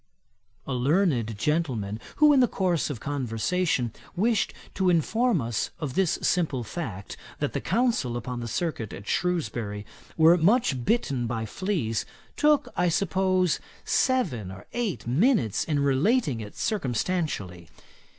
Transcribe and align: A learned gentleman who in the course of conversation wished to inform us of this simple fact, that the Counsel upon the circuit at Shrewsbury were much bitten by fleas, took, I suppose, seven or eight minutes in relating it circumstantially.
A 0.65 0.73
learned 0.73 1.37
gentleman 1.37 1.99
who 2.15 2.33
in 2.33 2.39
the 2.39 2.47
course 2.47 2.89
of 2.89 2.99
conversation 2.99 3.93
wished 4.15 4.51
to 4.73 4.89
inform 4.89 5.39
us 5.39 5.69
of 5.79 5.93
this 5.93 6.17
simple 6.23 6.63
fact, 6.63 7.15
that 7.37 7.53
the 7.53 7.61
Counsel 7.61 8.17
upon 8.17 8.39
the 8.39 8.47
circuit 8.47 8.93
at 8.93 9.07
Shrewsbury 9.07 9.85
were 10.17 10.39
much 10.39 10.83
bitten 10.83 11.27
by 11.27 11.45
fleas, 11.45 12.03
took, 12.35 12.67
I 12.75 12.89
suppose, 12.89 13.59
seven 13.85 14.49
or 14.51 14.65
eight 14.73 15.05
minutes 15.05 15.63
in 15.63 15.77
relating 15.81 16.39
it 16.41 16.57
circumstantially. 16.57 17.69